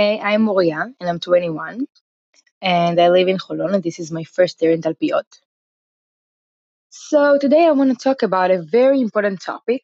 [0.00, 1.86] Hey, I'm Moria and I'm 21
[2.62, 5.26] and I live in Holon and this is my first year in Talpiot.
[6.88, 9.82] So today I want to talk about a very important topic,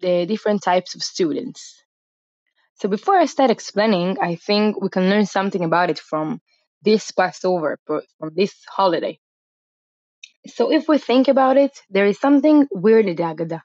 [0.00, 1.82] the different types of students.
[2.74, 6.42] So before I start explaining, I think we can learn something about it from
[6.82, 8.02] this Passover, from
[8.34, 9.18] this holiday.
[10.48, 13.62] So if we think about it, there is something weird in the Haggadah.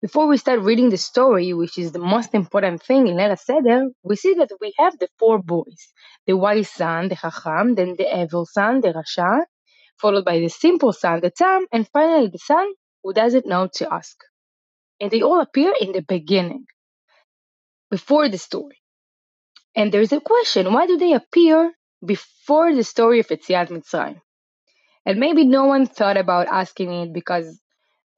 [0.00, 3.88] Before we start reading the story, which is the most important thing in Leil Seder,
[4.04, 5.92] we see that we have the four boys.
[6.24, 9.40] The wise son, the Chacham, then the evil son, the Rasha,
[10.00, 13.92] followed by the simple son, the Tam, and finally the son who doesn't know to
[13.92, 14.16] ask.
[15.00, 16.66] And they all appear in the beginning,
[17.90, 18.78] before the story.
[19.74, 21.72] And there's a question, why do they appear
[22.04, 24.20] before the story of Yetziat Mitzrayim?
[25.04, 27.60] And maybe no one thought about asking it because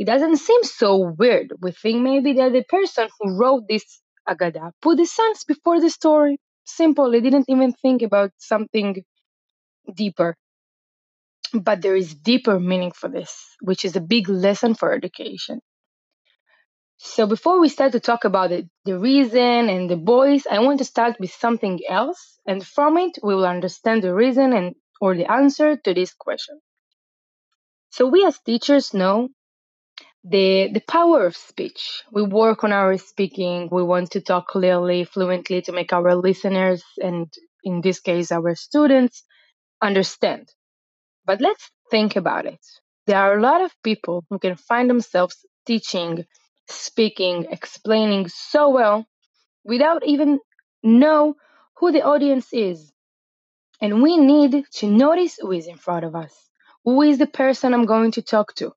[0.01, 1.53] it doesn't seem so weird.
[1.61, 3.85] We think maybe that the person who wrote this
[4.29, 6.41] Haggadah put the sons before the story.
[6.65, 7.13] Simple.
[7.13, 9.05] They didn't even think about something
[9.95, 10.37] deeper.
[11.55, 15.61] But there is deeper meaning for this, which is a big lesson for education.
[16.99, 20.79] So before we start to talk about the, the reason and the boys, I want
[20.79, 25.17] to start with something else, and from it we will understand the reason and or
[25.17, 26.61] the answer to this question.
[27.91, 29.29] So we as teachers know
[30.25, 32.03] the the power of speech.
[32.13, 33.69] We work on our speaking.
[33.73, 37.33] We want to talk clearly, fluently to make our listeners and
[37.65, 39.25] in this case our students
[39.83, 40.49] understand.
[41.27, 42.61] But let's think about it.
[43.07, 46.27] There are a lot of people who can find themselves teaching,
[46.69, 49.07] speaking, explaining so well
[49.65, 50.41] without even
[50.83, 51.37] know
[51.79, 52.93] who the audience is.
[53.81, 56.35] And we need to notice who is in front of us.
[56.85, 58.73] Who is the person I'm going to talk to?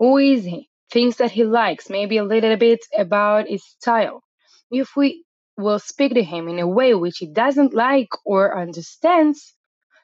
[0.00, 0.68] Who is he?
[0.90, 4.24] Things that he likes, maybe a little bit about his style.
[4.72, 5.24] If we
[5.56, 9.54] will speak to him in a way which he doesn't like or understands,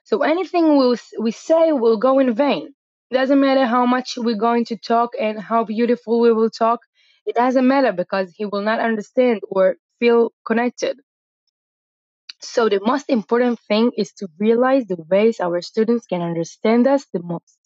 [0.05, 2.75] so anything we we say will go in vain.
[3.11, 6.81] Doesn't matter how much we're going to talk and how beautiful we will talk.
[7.27, 11.01] It doesn't matter because he will not understand or feel connected.
[12.41, 17.05] So the most important thing is to realize the ways our students can understand us
[17.13, 17.66] the most.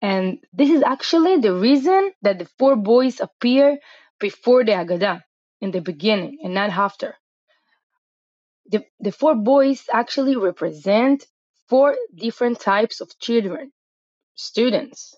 [0.00, 3.78] And this is actually the reason that the four boys appear
[4.20, 5.22] before the Haggadah
[5.60, 7.16] in the beginning and not after.
[8.70, 11.26] The, the four boys actually represent
[11.68, 13.72] four different types of children,
[14.34, 15.14] students.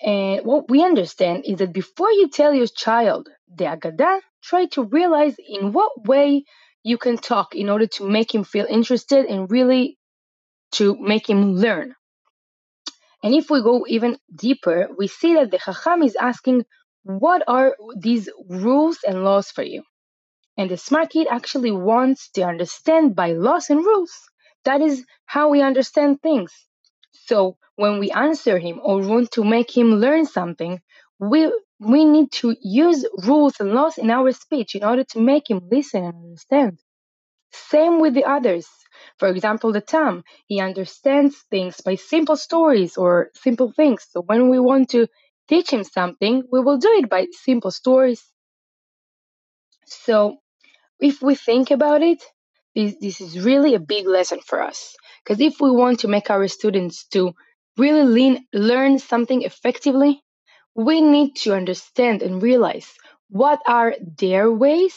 [0.00, 4.84] And what we understand is that before you tell your child the Haggadah, try to
[4.84, 6.44] realize in what way
[6.84, 9.98] you can talk in order to make him feel interested and really
[10.72, 11.95] to make him learn.
[13.26, 16.64] And if we go even deeper, we see that the Chacham is asking,
[17.02, 19.82] what are these rules and laws for you?
[20.56, 24.12] And the smart kid actually wants to understand by laws and rules.
[24.64, 26.52] That is how we understand things.
[27.12, 30.80] So when we answer him or want to make him learn something,
[31.18, 35.50] we we need to use rules and laws in our speech in order to make
[35.50, 36.78] him listen and understand.
[37.70, 38.68] Same with the others.
[39.18, 44.06] For example, the Tam, he understands things by simple stories or simple things.
[44.10, 45.08] So when we want to
[45.48, 48.22] teach him something, we will do it by simple stories.
[49.86, 50.38] So
[51.00, 52.22] if we think about it,
[52.74, 54.96] this, this is really a big lesson for us.
[55.24, 57.34] Because if we want to make our students to
[57.78, 60.22] really lean, learn something effectively,
[60.74, 62.88] we need to understand and realize
[63.30, 64.94] what are their ways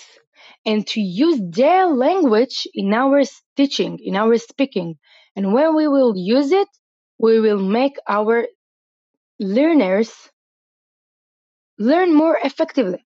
[0.66, 3.22] and to use their language in our
[3.56, 4.98] teaching, in our speaking.
[5.36, 6.68] And when we will use it,
[7.18, 8.48] we will make our
[9.40, 10.12] learners
[11.78, 13.04] learn more effectively.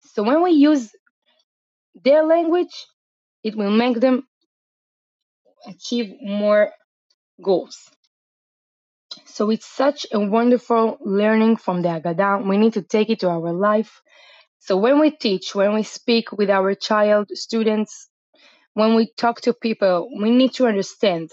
[0.00, 0.90] So when we use
[1.94, 2.74] their language,
[3.42, 4.26] it will make them
[5.66, 6.70] achieve more
[7.42, 7.90] goals.
[9.26, 12.46] So it's such a wonderful learning from the Haggadah.
[12.46, 14.02] We need to take it to our life
[14.64, 18.08] so when we teach, when we speak with our child, students,
[18.72, 21.30] when we talk to people, we need to understand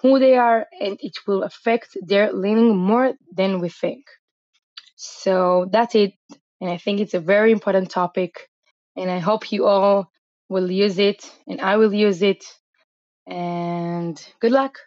[0.00, 4.06] who they are and it will affect their learning more than we think.
[4.96, 6.14] So that's it.
[6.62, 8.48] And I think it's a very important topic.
[8.96, 10.10] And I hope you all
[10.48, 12.46] will use it and I will use it.
[13.26, 14.78] And good luck.